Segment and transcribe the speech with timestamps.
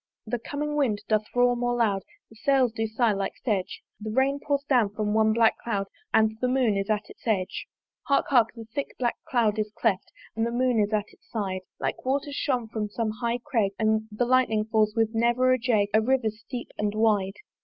[0.25, 2.01] The coming wind doth roar more loud;
[2.31, 6.39] The sails do sigh, like sedge: The rain pours down from one black cloud And
[6.41, 7.67] the Moon is at its edge.
[8.07, 8.25] Hark!
[8.29, 8.47] hark!
[8.55, 12.33] the thick black cloud is cleft, And the Moon is at its side: Like waters
[12.33, 16.71] shot from some high crag, The lightning falls with never a jag A river steep
[16.79, 17.35] and wide.